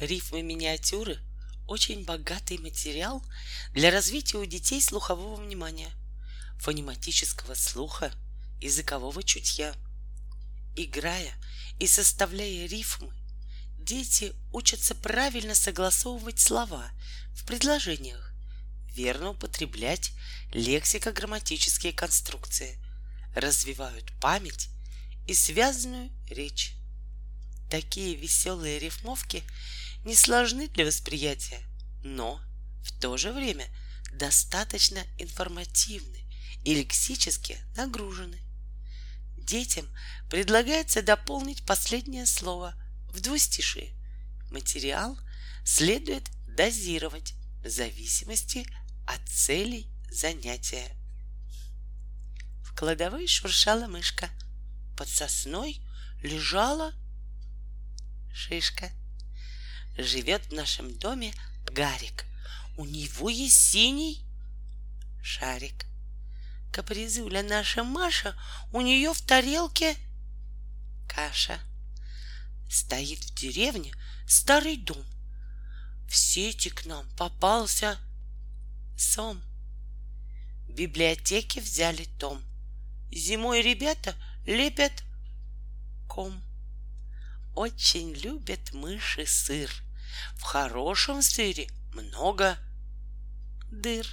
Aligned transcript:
Рифмы 0.00 0.42
миниатюры— 0.42 1.18
очень 1.66 2.04
богатый 2.04 2.56
материал 2.58 3.20
для 3.72 3.90
развития 3.90 4.38
у 4.38 4.44
детей 4.44 4.80
слухового 4.80 5.34
внимания, 5.34 5.90
фонематического 6.60 7.54
слуха, 7.54 8.12
языкового 8.60 9.24
чутья. 9.24 9.74
Играя 10.76 11.34
и 11.80 11.88
составляя 11.88 12.66
рифмы, 12.66 13.12
дети 13.76 14.34
учатся 14.52 14.94
правильно 14.94 15.56
согласовывать 15.56 16.38
слова 16.38 16.90
в 17.34 17.44
предложениях, 17.44 18.32
верно 18.94 19.30
употреблять 19.30 20.12
лексико-грамматические 20.52 21.92
конструкции, 21.92 22.78
развивают 23.34 24.12
память 24.20 24.68
и 25.26 25.34
связанную 25.34 26.12
речь. 26.30 26.74
Такие 27.68 28.14
веселые 28.14 28.78
рифмовки 28.78 29.42
не 30.04 30.14
сложны 30.14 30.68
для 30.68 30.84
восприятия, 30.84 31.60
но 32.02 32.40
в 32.82 32.98
то 33.00 33.16
же 33.16 33.32
время 33.32 33.66
достаточно 34.12 35.04
информативны 35.18 36.24
и 36.64 36.74
лексически 36.74 37.58
нагружены. 37.76 38.40
Детям 39.36 39.88
предлагается 40.28 41.02
дополнить 41.02 41.64
последнее 41.64 42.26
слово 42.26 42.74
в 43.12 43.20
двустишие. 43.20 43.94
Материал 44.50 45.18
следует 45.64 46.30
дозировать 46.46 47.34
в 47.64 47.68
зависимости 47.68 48.66
от 49.06 49.26
целей 49.28 49.88
занятия. 50.10 50.94
В 52.62 52.74
кладовой 52.74 53.26
шуршала 53.26 53.86
мышка. 53.86 54.28
Под 54.96 55.08
сосной 55.08 55.80
лежала 56.22 56.92
шишка. 58.34 58.90
Живет 59.98 60.46
в 60.46 60.52
нашем 60.52 60.96
доме 60.96 61.34
Гарик. 61.64 62.24
У 62.76 62.84
него 62.84 63.28
есть 63.28 63.56
синий 63.60 64.24
шарик. 65.24 65.86
Капризуля 66.72 67.42
наша 67.42 67.82
Маша, 67.82 68.38
у 68.72 68.80
нее 68.80 69.12
в 69.12 69.20
тарелке 69.20 69.96
каша. 71.08 71.58
Стоит 72.70 73.24
в 73.24 73.34
деревне 73.34 73.92
старый 74.28 74.76
дом. 74.76 75.04
В 76.08 76.14
сети 76.14 76.68
к 76.68 76.86
нам 76.86 77.04
попался 77.16 77.98
сом. 78.96 79.42
В 80.68 80.74
библиотеке 80.74 81.60
взяли 81.60 82.04
том. 82.20 82.40
Зимой 83.10 83.62
ребята 83.62 84.14
лепят 84.46 84.92
ком. 86.06 86.40
Очень 87.56 88.12
любят 88.14 88.72
мыши 88.72 89.26
сыр. 89.26 89.87
В 90.36 90.42
хорошем 90.42 91.22
сыре 91.22 91.68
много 91.92 92.58
дыр. 93.70 94.06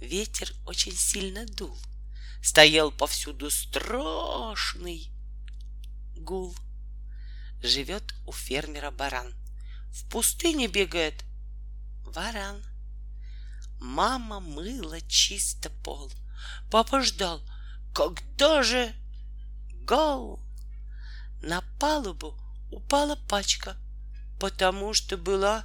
Ветер 0.00 0.52
очень 0.66 0.96
сильно 0.96 1.46
дул. 1.46 1.78
Стоял 2.42 2.90
повсюду 2.90 3.50
страшный 3.50 5.12
гул. 6.16 6.56
Живет 7.62 8.14
у 8.26 8.32
фермера 8.32 8.90
баран. 8.90 9.32
В 9.90 10.08
пустыне 10.08 10.66
бегает 10.66 11.24
варан. 12.04 12.62
Мама 13.80 14.40
мыла 14.40 15.00
чисто 15.02 15.70
пол. 15.84 16.10
Папа 16.70 17.02
ждал, 17.02 17.42
когда 17.94 18.62
же 18.62 18.92
гол? 19.84 20.40
На 21.42 21.62
палубу 21.78 22.38
упала 22.70 23.16
пачка, 23.28 23.76
потому 24.42 24.92
что 24.92 25.16
была 25.16 25.64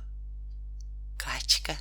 качка. 1.17 1.75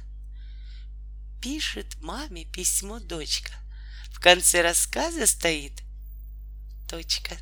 Пишет 1.43 2.01
маме 2.01 2.47
письмо 2.47 3.01
дочка. 3.01 3.53
В 4.13 4.19
конце 4.19 4.63
рассказа 4.63 5.27
стоит 5.27 5.83
точка. 6.89 7.37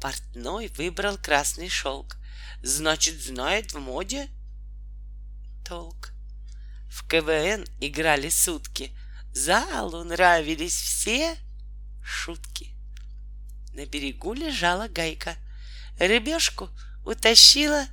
Портной 0.00 0.66
выбрал 0.76 1.16
красный 1.18 1.68
шелк. 1.68 2.16
Значит, 2.64 3.22
знает 3.22 3.72
в 3.72 3.78
моде 3.78 4.28
толк. 5.64 6.10
В 6.90 7.06
КВН 7.06 7.64
играли 7.80 8.28
сутки. 8.28 8.92
Залу 9.32 10.02
нравились 10.02 10.74
все 10.74 11.36
шутки. 12.02 12.74
На 13.72 13.86
берегу 13.86 14.32
лежала 14.34 14.88
гайка— 14.88 15.36
Рыбешку 16.00 16.70
утащила 17.04 17.86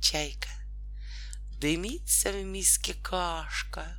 чайка. 0.00 0.48
Дымится 1.58 2.30
в 2.30 2.44
миске 2.44 2.94
кашка, 2.94 3.96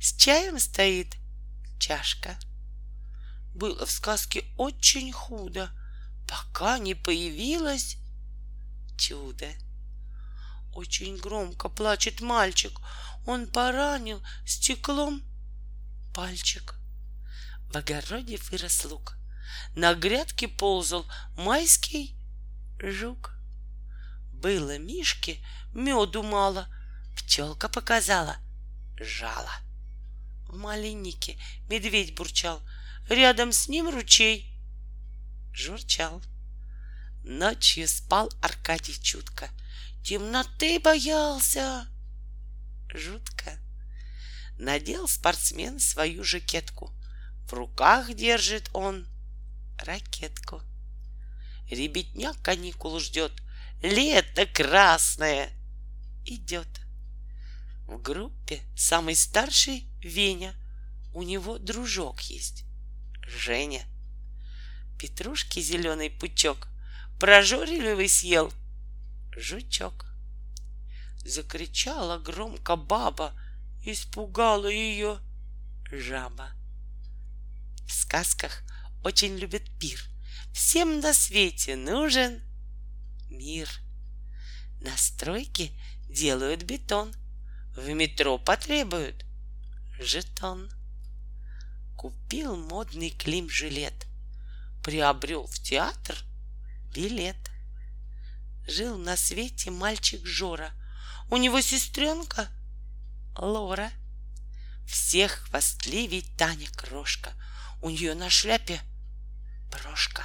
С 0.00 0.14
чаем 0.16 0.58
стоит 0.58 1.16
чашка. 1.78 2.38
Было 3.54 3.84
в 3.84 3.90
сказке 3.90 4.44
очень 4.56 5.12
худо, 5.12 5.70
Пока 6.28 6.78
не 6.78 6.94
появилось 6.94 7.96
чудо. 8.96 9.48
Очень 10.72 11.16
громко 11.16 11.68
плачет 11.68 12.20
мальчик, 12.20 12.78
Он 13.26 13.48
поранил 13.48 14.22
стеклом 14.46 15.22
пальчик. 16.14 16.76
В 17.72 17.76
огороде 17.76 18.36
вырос 18.36 18.84
лук, 18.84 19.16
На 19.74 19.94
грядке 19.94 20.46
ползал 20.46 21.06
майский 21.36 22.16
жук. 22.78 23.39
Было 24.40 24.78
Мишке 24.78 25.38
меду 25.74 26.22
мало, 26.22 26.66
пчелка 27.14 27.68
показала 27.68 28.38
жало. 28.98 29.52
В 30.48 30.56
малиннике 30.56 31.38
медведь 31.68 32.14
бурчал, 32.14 32.62
рядом 33.10 33.52
с 33.52 33.68
ним 33.68 33.90
ручей 33.90 34.50
журчал. 35.52 36.22
Ночью 37.22 37.86
спал 37.86 38.30
Аркадий 38.40 38.98
чутко, 38.98 39.50
темноты 40.02 40.80
боялся 40.80 41.86
жутко. 42.88 43.58
Надел 44.58 45.06
спортсмен 45.06 45.78
свою 45.80 46.24
жакетку, 46.24 46.90
в 47.46 47.52
руках 47.52 48.14
держит 48.14 48.70
он 48.72 49.06
ракетку. 49.78 50.62
Ребятня 51.68 52.32
каникул 52.42 52.98
ждет. 53.00 53.32
Лето 53.82 54.46
красное 54.46 55.50
идет. 56.24 56.68
В 57.86 58.00
группе 58.00 58.62
самый 58.76 59.16
старший 59.16 59.86
Веня. 60.02 60.54
У 61.12 61.22
него 61.22 61.58
дружок 61.58 62.20
есть. 62.22 62.64
Женя. 63.26 63.84
Петрушки 64.98 65.60
зеленый 65.60 66.10
пучок. 66.10 66.68
Прожорливый 67.18 68.08
съел. 68.08 68.52
Жучок. 69.36 70.06
Закричала 71.24 72.18
громко 72.18 72.76
баба. 72.76 73.34
Испугала 73.84 74.68
ее 74.68 75.18
жаба. 75.90 76.50
В 77.86 77.92
сказках 77.92 78.62
очень 79.02 79.36
любят 79.36 79.62
пир— 79.78 80.00
Всем 80.52 81.00
на 81.00 81.14
свете 81.14 81.76
нужен 81.76 82.42
мир. 83.30 83.68
На 84.80 84.96
стройке 84.96 85.72
делают 86.08 86.62
бетон, 86.64 87.14
В 87.76 87.88
метро 87.90 88.38
потребуют 88.38 89.24
жетон. 90.00 90.70
Купил 91.96 92.56
модный 92.56 93.10
Клим-жилет, 93.10 94.06
Приобрел 94.82 95.46
в 95.46 95.58
театр 95.60 96.16
билет. 96.94 97.36
Жил 98.66 98.98
на 98.98 99.16
свете 99.16 99.70
мальчик 99.70 100.24
Жора, 100.26 100.72
У 101.30 101.36
него 101.36 101.60
сестренка 101.60 102.48
Лора. 103.36 103.90
Всех 104.86 105.32
хвастливей 105.48 106.22
Таня 106.36 106.68
Крошка, 106.76 107.32
У 107.82 107.90
нее 107.90 108.14
на 108.14 108.30
шляпе 108.30 108.80
брошка. 109.70 110.24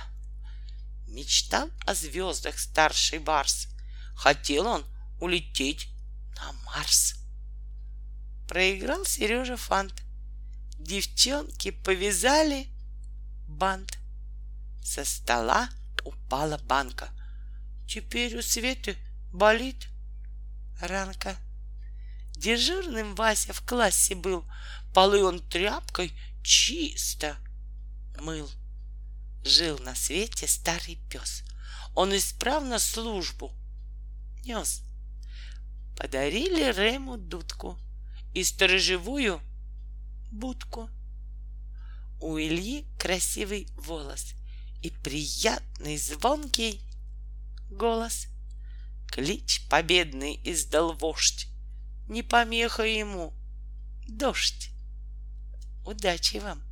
Мечтал 1.15 1.71
о 1.85 1.93
звездах 1.93 2.59
старший 2.59 3.19
Барс. 3.19 3.69
Хотел 4.17 4.67
он 4.67 4.85
улететь 5.21 5.87
на 6.35 6.51
Марс. 6.65 7.15
Проиграл 8.49 9.05
Сережа 9.05 9.55
фант. 9.55 10.03
Девчонки 10.77 11.71
повязали 11.71 12.67
бант. 13.47 13.97
Со 14.83 15.05
стола 15.05 15.69
упала 16.03 16.57
банка. 16.57 17.09
Теперь 17.87 18.35
у 18.37 18.41
Светы 18.41 18.97
болит 19.31 19.87
ранка. 20.81 21.37
Дежурным 22.31 23.15
Вася 23.15 23.53
в 23.53 23.61
классе 23.61 24.15
был. 24.15 24.43
Полы 24.93 25.23
он 25.23 25.39
тряпкой 25.47 26.11
чисто 26.43 27.37
мыл. 28.19 28.51
Жил 29.45 29.77
на 29.77 29.93
свете 29.93 30.47
старый 30.47 30.97
пес. 31.07 31.43
Он 31.93 32.15
исправно 32.17 32.79
службу 32.79 33.53
нес. 34.43 34.81
подарили 35.95 36.73
Рему 36.73 37.17
дудку 37.17 37.77
и 38.33 38.43
сторожевую 38.43 39.39
будку. 40.31 40.89
У 42.19 42.39
Ильи 42.39 42.87
красивый 42.97 43.67
волос 43.75 44.33
и 44.81 44.89
приятный 44.89 45.97
звонкий 45.97 46.81
голос. 47.69 48.27
Клич 49.09 49.67
победный 49.69 50.41
издал 50.43 50.93
вождь, 50.93 51.49
не 52.09 52.23
помеха 52.23 52.83
ему 52.83 53.31
дождь. 54.07 54.71
Удачи 55.85 56.37
вам! 56.37 56.64